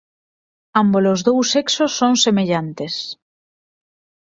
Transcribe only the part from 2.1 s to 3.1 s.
semellantes.